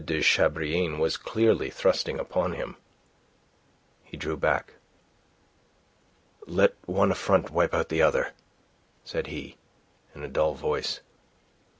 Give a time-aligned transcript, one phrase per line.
[0.03, 2.75] de Chabrillane was clearly thrusting upon him.
[4.03, 4.73] He drew back.
[6.47, 8.33] "Let one affront wipe out the other,"
[9.03, 9.57] said he,
[10.15, 11.01] in a dull voice.